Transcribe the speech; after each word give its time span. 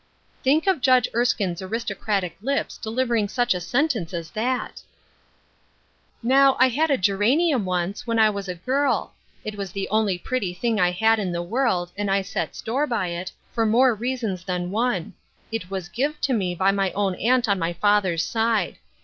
Think 0.41 0.65
of 0.65 0.81
Judge 0.81 1.07
Erskine's 1.15 1.61
aristocratic 1.61 2.35
lips 2.41 2.79
delivering 2.79 3.29
such 3.29 3.53
a 3.53 3.61
sentence 3.61 4.15
as 4.15 4.31
that 4.31 4.81
I" 4.81 4.81
Now, 6.27 6.57
I 6.59 6.69
had 6.69 6.89
a 6.89 6.97
geranium 6.97 7.65
once, 7.65 8.07
when 8.07 8.17
I 8.17 8.27
was 8.31 8.47
a 8.47 8.55
girl. 8.55 9.13
It 9.43 9.55
was 9.57 9.71
the 9.73 9.87
only 9.89 10.17
pretty 10.17 10.55
thing 10.55 10.79
I 10.79 10.89
had 10.89 11.19
in 11.19 11.31
the 11.31 11.43
world, 11.43 11.91
and 11.95 12.09
I 12.09 12.23
set 12.23 12.55
store 12.55 12.87
by 12.87 13.09
it, 13.09 13.31
for 13.53 13.63
more 13.63 13.93
reasons 13.93 14.43
than 14.43 14.71
one. 14.71 15.13
It 15.51 15.69
was 15.69 15.87
give 15.87 16.19
to 16.21 16.33
me 16.33 16.55
by 16.55 16.71
my 16.71 16.91
own 16.93 17.13
aunt 17.17 17.47
on 17.47 17.59
my 17.59 17.73
father's 17.73 18.23
side. 18.23 18.79